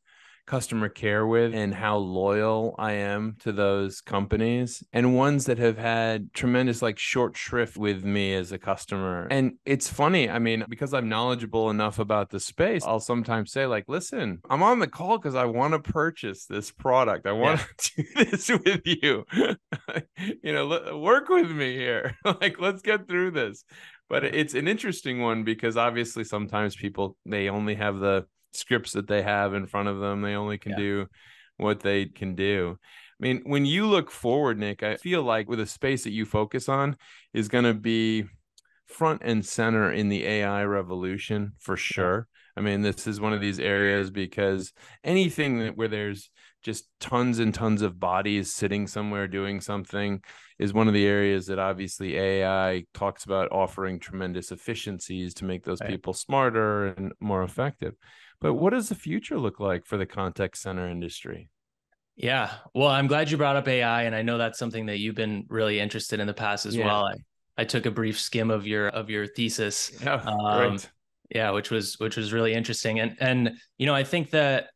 customer 0.49 0.89
care 0.89 1.27
with 1.27 1.53
and 1.53 1.75
how 1.75 1.95
loyal 1.95 2.73
I 2.79 2.93
am 2.93 3.35
to 3.41 3.51
those 3.51 4.01
companies 4.01 4.83
and 4.91 5.15
ones 5.15 5.45
that 5.45 5.59
have 5.59 5.77
had 5.77 6.33
tremendous 6.33 6.81
like 6.81 6.97
short 6.97 7.37
shrift 7.37 7.77
with 7.77 8.03
me 8.03 8.33
as 8.33 8.51
a 8.51 8.57
customer. 8.57 9.27
And 9.29 9.53
it's 9.63 9.87
funny, 9.87 10.27
I 10.27 10.39
mean, 10.39 10.65
because 10.67 10.91
I'm 10.91 11.07
knowledgeable 11.07 11.69
enough 11.69 11.99
about 11.99 12.31
the 12.31 12.39
space, 12.39 12.83
I'll 12.83 12.99
sometimes 12.99 13.51
say 13.51 13.67
like, 13.67 13.85
"Listen, 13.87 14.39
I'm 14.49 14.63
on 14.63 14.79
the 14.79 14.87
call 14.87 15.19
cuz 15.19 15.35
I 15.35 15.45
want 15.45 15.73
to 15.73 15.91
purchase 15.91 16.45
this 16.45 16.71
product. 16.71 17.27
I 17.27 17.33
want 17.33 17.59
yeah. 17.59 17.65
to 17.77 18.03
do 18.15 18.25
this 18.25 18.49
with 18.49 18.81
you. 18.85 19.25
you 20.43 20.51
know, 20.51 20.97
work 20.97 21.29
with 21.29 21.51
me 21.51 21.75
here. 21.75 22.17
like 22.25 22.59
let's 22.59 22.81
get 22.81 23.07
through 23.07 23.31
this." 23.31 23.63
But 24.09 24.25
it's 24.25 24.55
an 24.55 24.67
interesting 24.67 25.21
one 25.21 25.43
because 25.43 25.77
obviously 25.77 26.23
sometimes 26.23 26.75
people 26.75 27.15
they 27.27 27.49
only 27.49 27.75
have 27.75 27.99
the 27.99 28.25
scripts 28.53 28.93
that 28.93 29.07
they 29.07 29.21
have 29.21 29.53
in 29.53 29.67
front 29.67 29.89
of 29.89 29.99
them. 29.99 30.21
They 30.21 30.35
only 30.35 30.57
can 30.57 30.73
yeah. 30.73 30.77
do 30.77 31.07
what 31.57 31.81
they 31.81 32.05
can 32.05 32.35
do. 32.35 32.77
I 33.19 33.23
mean, 33.23 33.41
when 33.45 33.65
you 33.65 33.85
look 33.85 34.11
forward, 34.11 34.57
Nick, 34.57 34.81
I 34.81 34.95
feel 34.95 35.23
like 35.23 35.49
with 35.49 35.59
a 35.59 35.65
space 35.65 36.05
that 36.05 36.13
you 36.13 36.25
focus 36.25 36.69
on 36.69 36.95
is 37.33 37.49
going 37.49 37.65
to 37.65 37.73
be 37.73 38.25
front 38.87 39.21
and 39.23 39.45
center 39.45 39.91
in 39.91 40.09
the 40.09 40.25
AI 40.25 40.63
revolution 40.63 41.53
for 41.59 41.75
sure. 41.75 42.27
I 42.55 42.61
mean, 42.61 42.81
this 42.81 43.07
is 43.07 43.21
one 43.21 43.33
of 43.33 43.41
these 43.41 43.59
areas 43.59 44.09
because 44.09 44.73
anything 45.03 45.59
that, 45.59 45.77
where 45.77 45.87
there's 45.87 46.29
just 46.61 46.89
tons 46.99 47.39
and 47.39 47.53
tons 47.53 47.81
of 47.81 47.99
bodies 47.99 48.53
sitting 48.53 48.87
somewhere 48.87 49.27
doing 49.27 49.61
something 49.61 50.21
is 50.57 50.73
one 50.73 50.87
of 50.87 50.93
the 50.93 51.05
areas 51.05 51.47
that 51.47 51.59
obviously 51.59 52.17
AI 52.17 52.83
talks 52.93 53.23
about 53.23 53.51
offering 53.51 53.99
tremendous 53.99 54.51
efficiencies 54.51 55.33
to 55.35 55.45
make 55.45 55.63
those 55.63 55.79
right. 55.79 55.89
people 55.89 56.13
smarter 56.13 56.87
and 56.87 57.13
more 57.21 57.43
effective. 57.43 57.93
But 58.41 58.53
what 58.53 58.71
does 58.71 58.89
the 58.89 58.95
future 58.95 59.37
look 59.37 59.59
like 59.59 59.85
for 59.85 59.97
the 59.97 60.05
contact 60.05 60.57
center 60.57 60.87
industry? 60.87 61.49
Yeah. 62.15 62.51
Well, 62.73 62.89
I'm 62.89 63.07
glad 63.07 63.31
you 63.31 63.37
brought 63.37 63.55
up 63.55 63.67
AI. 63.67 64.03
And 64.03 64.15
I 64.15 64.21
know 64.21 64.37
that's 64.37 64.59
something 64.59 64.87
that 64.87 64.99
you've 64.99 65.15
been 65.15 65.45
really 65.49 65.79
interested 65.79 66.19
in 66.19 66.27
the 66.27 66.33
past 66.33 66.65
as 66.65 66.75
yeah. 66.75 66.85
well. 66.85 67.05
I, 67.05 67.13
I 67.57 67.63
took 67.63 67.85
a 67.85 67.91
brief 67.91 68.19
skim 68.19 68.51
of 68.51 68.67
your 68.67 68.89
of 68.89 69.09
your 69.09 69.25
thesis. 69.25 69.91
Yeah, 70.01 70.15
um, 70.25 70.69
great. 70.69 70.89
Yeah, 71.33 71.51
which 71.51 71.71
was 71.71 71.97
which 71.99 72.17
was 72.17 72.33
really 72.33 72.53
interesting. 72.53 72.99
And 72.99 73.15
and 73.19 73.51
you 73.77 73.85
know, 73.85 73.95
I 73.95 74.03
think 74.03 74.31
that 74.31 74.67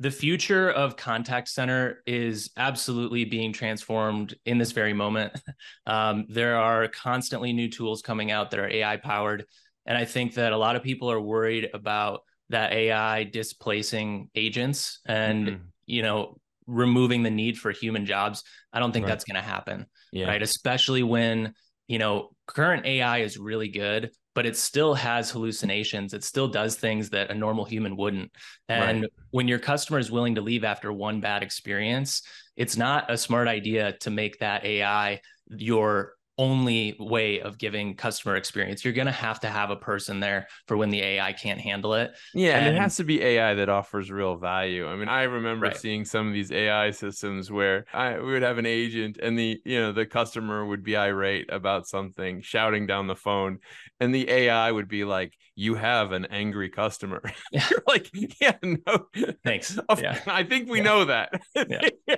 the 0.00 0.10
future 0.10 0.70
of 0.70 0.96
contact 0.96 1.48
center 1.48 2.02
is 2.06 2.50
absolutely 2.56 3.24
being 3.24 3.52
transformed 3.52 4.36
in 4.46 4.58
this 4.58 4.72
very 4.72 4.92
moment. 4.92 5.32
Um, 5.86 6.26
there 6.28 6.58
are 6.58 6.86
constantly 6.86 7.54
new 7.54 7.70
tools 7.70 8.02
coming 8.02 8.30
out 8.30 8.50
that 8.50 8.60
are 8.60 8.68
AI 8.68 8.98
powered. 8.98 9.46
And 9.86 9.96
I 9.96 10.04
think 10.04 10.34
that 10.34 10.52
a 10.52 10.56
lot 10.58 10.76
of 10.76 10.82
people 10.82 11.10
are 11.10 11.18
worried 11.18 11.70
about 11.72 12.20
that 12.50 12.72
AI 12.72 13.24
displacing 13.24 14.30
agents 14.34 15.00
and 15.06 15.46
mm-hmm. 15.46 15.62
you 15.86 16.02
know 16.02 16.38
removing 16.66 17.22
the 17.22 17.30
need 17.30 17.58
for 17.58 17.70
human 17.70 18.06
jobs. 18.06 18.44
I 18.72 18.80
don't 18.80 18.92
think 18.92 19.04
right. 19.04 19.10
that's 19.10 19.24
going 19.24 19.42
to 19.42 19.48
happen. 19.48 19.86
Yeah. 20.12 20.26
Right, 20.26 20.42
especially 20.42 21.02
when 21.02 21.54
you 21.86 21.98
know 21.98 22.30
current 22.46 22.86
AI 22.86 23.18
is 23.18 23.38
really 23.38 23.68
good, 23.68 24.10
but 24.34 24.46
it 24.46 24.56
still 24.56 24.94
has 24.94 25.30
hallucinations. 25.30 26.14
It 26.14 26.24
still 26.24 26.48
does 26.48 26.76
things 26.76 27.10
that 27.10 27.30
a 27.30 27.34
normal 27.34 27.64
human 27.64 27.96
wouldn't. 27.96 28.30
And 28.68 29.02
right. 29.02 29.10
when 29.30 29.48
your 29.48 29.58
customer 29.58 29.98
is 29.98 30.10
willing 30.10 30.36
to 30.36 30.40
leave 30.40 30.64
after 30.64 30.92
one 30.92 31.20
bad 31.20 31.42
experience, 31.42 32.22
it's 32.56 32.76
not 32.76 33.10
a 33.10 33.18
smart 33.18 33.48
idea 33.48 33.92
to 34.00 34.10
make 34.10 34.38
that 34.38 34.64
AI 34.64 35.20
your 35.50 36.12
only 36.38 36.96
way 37.00 37.40
of 37.40 37.58
giving 37.58 37.94
customer 37.94 38.36
experience. 38.36 38.84
You're 38.84 38.94
going 38.94 39.06
to 39.06 39.12
have 39.12 39.40
to 39.40 39.48
have 39.48 39.70
a 39.70 39.76
person 39.76 40.20
there 40.20 40.46
for 40.66 40.76
when 40.76 40.90
the 40.90 41.02
AI 41.02 41.32
can't 41.32 41.60
handle 41.60 41.94
it. 41.94 42.12
Yeah, 42.32 42.56
and, 42.56 42.68
and 42.68 42.76
it 42.76 42.80
has 42.80 42.96
to 42.96 43.04
be 43.04 43.20
AI 43.20 43.54
that 43.54 43.68
offers 43.68 44.10
real 44.10 44.36
value. 44.36 44.88
I 44.88 44.96
mean, 44.96 45.08
I 45.08 45.24
remember 45.24 45.66
right. 45.66 45.76
seeing 45.76 46.04
some 46.04 46.28
of 46.28 46.32
these 46.32 46.52
AI 46.52 46.92
systems 46.92 47.50
where 47.50 47.86
I 47.92 48.18
we 48.18 48.32
would 48.32 48.42
have 48.42 48.58
an 48.58 48.66
agent 48.66 49.18
and 49.20 49.38
the, 49.38 49.60
you 49.64 49.80
know, 49.80 49.92
the 49.92 50.06
customer 50.06 50.64
would 50.64 50.84
be 50.84 50.96
irate 50.96 51.52
about 51.52 51.88
something, 51.88 52.40
shouting 52.40 52.86
down 52.86 53.08
the 53.08 53.16
phone, 53.16 53.58
and 54.00 54.14
the 54.14 54.30
AI 54.30 54.70
would 54.70 54.88
be 54.88 55.04
like, 55.04 55.36
"You 55.56 55.74
have 55.74 56.12
an 56.12 56.26
angry 56.26 56.70
customer." 56.70 57.22
Yeah. 57.50 57.66
You're 57.70 57.82
like, 57.86 58.10
"Yeah, 58.40 58.56
no. 58.62 59.06
Thanks. 59.42 59.78
yeah. 59.98 60.20
I 60.26 60.44
think 60.44 60.68
we 60.68 60.78
yeah. 60.78 60.84
know 60.84 61.04
that." 61.06 61.40
Yeah. 61.56 61.88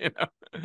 you 0.00 0.10
know. 0.18 0.26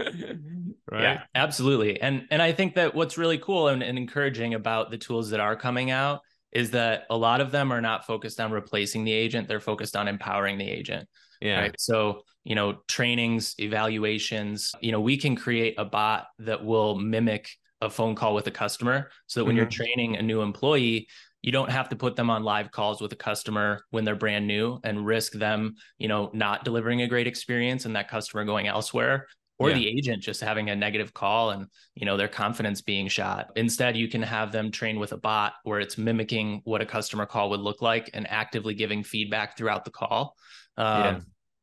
right? 0.91 1.01
Yeah, 1.01 1.21
absolutely. 1.33 2.01
And 2.01 2.27
and 2.31 2.41
I 2.41 2.51
think 2.51 2.75
that 2.75 2.95
what's 2.95 3.17
really 3.17 3.37
cool 3.37 3.67
and, 3.67 3.83
and 3.83 3.97
encouraging 3.97 4.53
about 4.53 4.91
the 4.91 4.97
tools 4.97 5.29
that 5.29 5.39
are 5.39 5.55
coming 5.55 5.91
out 5.91 6.21
is 6.51 6.71
that 6.71 7.03
a 7.09 7.17
lot 7.17 7.41
of 7.41 7.51
them 7.51 7.71
are 7.71 7.81
not 7.81 8.05
focused 8.05 8.39
on 8.39 8.51
replacing 8.51 9.03
the 9.03 9.11
agent; 9.11 9.47
they're 9.47 9.59
focused 9.59 9.95
on 9.95 10.07
empowering 10.07 10.57
the 10.57 10.69
agent. 10.69 11.07
Yeah. 11.41 11.61
Right. 11.61 11.75
So 11.79 12.21
you 12.43 12.55
know, 12.55 12.77
trainings, 12.87 13.55
evaluations. 13.59 14.71
You 14.79 14.91
know, 14.91 15.01
we 15.01 15.17
can 15.17 15.35
create 15.35 15.75
a 15.77 15.85
bot 15.85 16.27
that 16.39 16.63
will 16.63 16.95
mimic 16.95 17.49
a 17.81 17.89
phone 17.89 18.15
call 18.15 18.33
with 18.33 18.47
a 18.47 18.51
customer, 18.51 19.09
so 19.27 19.39
that 19.39 19.45
when 19.45 19.53
mm-hmm. 19.53 19.61
you're 19.61 19.69
training 19.69 20.15
a 20.17 20.21
new 20.21 20.41
employee, 20.41 21.07
you 21.45 21.51
don't 21.51 21.69
have 21.69 21.89
to 21.89 21.95
put 21.95 22.15
them 22.15 22.31
on 22.31 22.43
live 22.43 22.71
calls 22.71 22.99
with 22.99 23.11
a 23.11 23.15
customer 23.15 23.85
when 23.91 24.03
they're 24.03 24.15
brand 24.15 24.47
new 24.47 24.79
and 24.83 25.05
risk 25.05 25.33
them 25.33 25.75
you 25.99 26.07
know 26.07 26.31
not 26.33 26.65
delivering 26.65 27.03
a 27.03 27.07
great 27.07 27.27
experience 27.27 27.85
and 27.85 27.95
that 27.95 28.09
customer 28.09 28.43
going 28.43 28.67
elsewhere 28.67 29.27
or 29.57 29.69
yeah. 29.69 29.75
the 29.75 29.87
agent 29.87 30.21
just 30.21 30.41
having 30.41 30.69
a 30.69 30.75
negative 30.75 31.13
call 31.13 31.51
and 31.51 31.67
you 31.95 32.05
know 32.05 32.17
their 32.17 32.27
confidence 32.27 32.81
being 32.81 33.07
shot 33.07 33.49
instead 33.55 33.95
you 33.95 34.07
can 34.07 34.21
have 34.21 34.51
them 34.51 34.71
train 34.71 34.99
with 34.99 35.11
a 35.11 35.17
bot 35.17 35.53
where 35.63 35.79
it's 35.79 35.97
mimicking 35.97 36.61
what 36.65 36.81
a 36.81 36.85
customer 36.85 37.25
call 37.25 37.49
would 37.49 37.59
look 37.59 37.81
like 37.81 38.09
and 38.13 38.29
actively 38.29 38.73
giving 38.73 39.03
feedback 39.03 39.57
throughout 39.57 39.85
the 39.85 39.91
call 39.91 40.35
um, 40.77 41.03
yeah. 41.03 41.19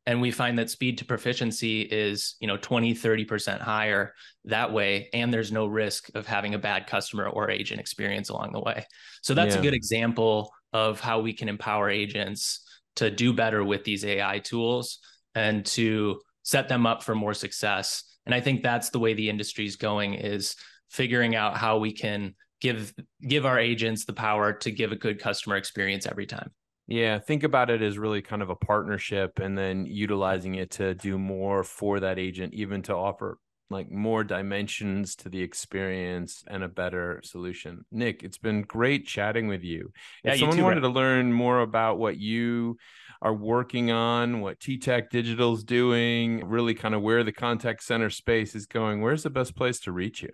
and 0.07 0.21
we 0.21 0.31
find 0.31 0.57
that 0.57 0.69
speed 0.69 0.97
to 0.97 1.05
proficiency 1.05 1.81
is 1.81 2.35
you 2.39 2.47
know 2.47 2.57
20 2.57 2.93
30% 2.93 3.59
higher 3.59 4.13
that 4.45 4.71
way 4.71 5.09
and 5.13 5.33
there's 5.33 5.51
no 5.51 5.65
risk 5.65 6.09
of 6.15 6.25
having 6.25 6.53
a 6.53 6.59
bad 6.59 6.87
customer 6.87 7.27
or 7.27 7.49
agent 7.49 7.79
experience 7.79 8.29
along 8.29 8.51
the 8.53 8.61
way 8.61 8.85
so 9.21 9.33
that's 9.33 9.55
yeah. 9.55 9.59
a 9.59 9.63
good 9.63 9.73
example 9.73 10.51
of 10.71 10.99
how 10.99 11.19
we 11.19 11.33
can 11.33 11.49
empower 11.49 11.89
agents 11.89 12.61
to 12.95 13.09
do 13.09 13.33
better 13.33 13.63
with 13.63 13.83
these 13.83 14.03
ai 14.05 14.39
tools 14.39 14.99
and 15.35 15.65
to 15.65 16.19
set 16.43 16.69
them 16.69 16.85
up 16.85 17.03
for 17.03 17.15
more 17.15 17.33
success. 17.33 18.03
And 18.25 18.35
I 18.35 18.39
think 18.39 18.61
that's 18.61 18.89
the 18.89 18.99
way 18.99 19.13
the 19.13 19.29
industry 19.29 19.65
is 19.65 19.75
going 19.75 20.13
is 20.13 20.55
figuring 20.89 21.35
out 21.35 21.57
how 21.57 21.79
we 21.79 21.91
can 21.91 22.35
give 22.61 22.93
give 23.27 23.45
our 23.45 23.59
agents 23.59 24.05
the 24.05 24.13
power 24.13 24.53
to 24.53 24.71
give 24.71 24.91
a 24.91 24.95
good 24.95 25.19
customer 25.19 25.57
experience 25.57 26.05
every 26.05 26.25
time. 26.25 26.51
Yeah, 26.87 27.19
think 27.19 27.43
about 27.43 27.69
it 27.69 27.81
as 27.81 27.97
really 27.97 28.21
kind 28.21 28.41
of 28.41 28.49
a 28.49 28.55
partnership 28.55 29.39
and 29.39 29.57
then 29.57 29.85
utilizing 29.85 30.55
it 30.55 30.71
to 30.71 30.93
do 30.93 31.17
more 31.17 31.63
for 31.63 32.01
that 32.01 32.19
agent, 32.19 32.53
even 32.53 32.81
to 32.83 32.95
offer 32.95 33.39
like 33.69 33.89
more 33.89 34.23
dimensions 34.23 35.15
to 35.15 35.29
the 35.29 35.41
experience 35.41 36.43
and 36.47 36.63
a 36.63 36.67
better 36.67 37.21
solution. 37.23 37.85
Nick, 37.91 38.23
it's 38.23 38.37
been 38.37 38.61
great 38.61 39.07
chatting 39.07 39.47
with 39.47 39.63
you. 39.63 39.91
If 40.23 40.33
yeah, 40.33 40.39
someone 40.39 40.57
too, 40.57 40.63
wanted 40.63 40.81
to 40.81 40.89
learn 40.89 41.31
more 41.33 41.59
about 41.59 41.97
what 41.97 42.17
you 42.17 42.77
are 43.23 43.33
working 43.33 43.89
on, 43.89 44.41
what 44.41 44.59
TTEC 44.59 45.09
Digital's 45.09 45.63
doing, 45.63 46.45
really 46.45 46.73
kind 46.73 46.93
of 46.93 47.01
where 47.01 47.23
the 47.23 47.31
contact 47.31 47.81
center 47.81 48.09
space 48.09 48.53
is 48.53 48.65
going, 48.65 49.01
where's 49.01 49.23
the 49.23 49.29
best 49.29 49.55
place 49.55 49.79
to 49.79 49.93
reach 49.93 50.21
you? 50.21 50.29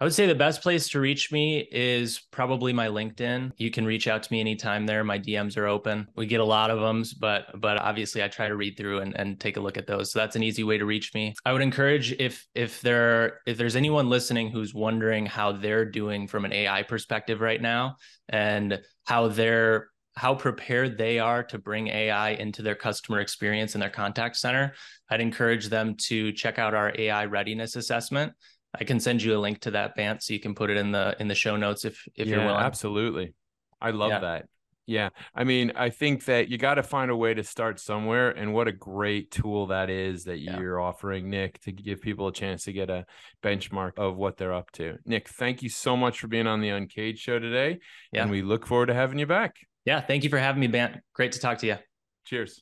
I 0.00 0.04
would 0.04 0.12
say 0.12 0.26
the 0.26 0.34
best 0.34 0.60
place 0.60 0.88
to 0.88 1.00
reach 1.00 1.30
me 1.30 1.68
is 1.70 2.20
probably 2.32 2.72
my 2.72 2.88
LinkedIn. 2.88 3.52
You 3.58 3.70
can 3.70 3.86
reach 3.86 4.08
out 4.08 4.24
to 4.24 4.32
me 4.32 4.40
anytime 4.40 4.86
there. 4.86 5.04
My 5.04 5.20
DMs 5.20 5.56
are 5.56 5.68
open. 5.68 6.08
We 6.16 6.26
get 6.26 6.40
a 6.40 6.44
lot 6.44 6.70
of 6.70 6.80
them, 6.80 7.04
but 7.20 7.46
but 7.60 7.80
obviously 7.80 8.20
I 8.20 8.26
try 8.26 8.48
to 8.48 8.56
read 8.56 8.76
through 8.76 8.98
and, 8.98 9.16
and 9.16 9.38
take 9.38 9.56
a 9.56 9.60
look 9.60 9.78
at 9.78 9.86
those. 9.86 10.10
So 10.10 10.18
that's 10.18 10.34
an 10.34 10.42
easy 10.42 10.64
way 10.64 10.78
to 10.78 10.84
reach 10.84 11.14
me. 11.14 11.34
I 11.44 11.52
would 11.52 11.62
encourage 11.62 12.12
if 12.12 12.44
if 12.56 12.80
there 12.80 13.40
if 13.46 13.56
there's 13.56 13.76
anyone 13.76 14.10
listening 14.10 14.50
who's 14.50 14.74
wondering 14.74 15.26
how 15.26 15.52
they're 15.52 15.88
doing 15.88 16.26
from 16.26 16.44
an 16.44 16.52
AI 16.52 16.82
perspective 16.82 17.40
right 17.40 17.62
now 17.62 17.96
and 18.28 18.80
how 19.04 19.28
they're 19.28 19.90
how 20.16 20.34
prepared 20.34 20.96
they 20.96 21.18
are 21.18 21.42
to 21.42 21.58
bring 21.58 21.88
AI 21.88 22.30
into 22.30 22.62
their 22.62 22.74
customer 22.74 23.20
experience 23.20 23.74
in 23.74 23.80
their 23.80 23.90
contact 23.90 24.36
center, 24.36 24.74
I'd 25.10 25.20
encourage 25.20 25.68
them 25.68 25.96
to 26.06 26.32
check 26.32 26.58
out 26.58 26.74
our 26.74 26.92
AI 26.96 27.26
readiness 27.26 27.76
assessment. 27.76 28.32
I 28.78 28.84
can 28.84 29.00
send 29.00 29.22
you 29.22 29.36
a 29.36 29.40
link 29.40 29.60
to 29.62 29.72
that, 29.72 29.94
Bant, 29.94 30.22
so 30.22 30.32
you 30.32 30.40
can 30.40 30.54
put 30.54 30.70
it 30.70 30.76
in 30.76 30.92
the 30.92 31.16
in 31.20 31.28
the 31.28 31.34
show 31.34 31.56
notes 31.56 31.84
if 31.84 32.06
if 32.14 32.26
yeah, 32.26 32.36
you're 32.36 32.44
willing. 32.44 32.60
Absolutely, 32.60 33.34
I 33.80 33.90
love 33.90 34.10
yeah. 34.10 34.20
that. 34.20 34.48
Yeah, 34.86 35.08
I 35.34 35.44
mean, 35.44 35.72
I 35.76 35.88
think 35.88 36.26
that 36.26 36.50
you 36.50 36.58
got 36.58 36.74
to 36.74 36.82
find 36.82 37.10
a 37.10 37.16
way 37.16 37.32
to 37.32 37.42
start 37.42 37.80
somewhere, 37.80 38.30
and 38.30 38.52
what 38.52 38.68
a 38.68 38.72
great 38.72 39.30
tool 39.30 39.68
that 39.68 39.88
is 39.88 40.24
that 40.24 40.40
yeah. 40.40 40.58
you're 40.58 40.78
offering, 40.78 41.30
Nick, 41.30 41.60
to 41.62 41.72
give 41.72 42.02
people 42.02 42.28
a 42.28 42.32
chance 42.32 42.64
to 42.64 42.72
get 42.72 42.90
a 42.90 43.06
benchmark 43.42 43.92
of 43.96 44.16
what 44.16 44.36
they're 44.36 44.52
up 44.52 44.70
to. 44.72 44.98
Nick, 45.06 45.28
thank 45.28 45.62
you 45.62 45.70
so 45.70 45.96
much 45.96 46.20
for 46.20 46.28
being 46.28 46.46
on 46.46 46.60
the 46.60 46.68
Uncaged 46.68 47.18
show 47.18 47.38
today, 47.38 47.78
and 48.12 48.30
we 48.30 48.42
look 48.42 48.66
forward 48.66 48.86
to 48.86 48.94
having 48.94 49.18
you 49.18 49.26
back. 49.26 49.56
Yeah. 49.84 50.00
Thank 50.00 50.24
you 50.24 50.30
for 50.30 50.38
having 50.38 50.60
me, 50.60 50.66
Bant. 50.66 50.96
Great 51.14 51.32
to 51.32 51.40
talk 51.40 51.58
to 51.58 51.66
you. 51.66 51.76
Cheers. 52.24 52.60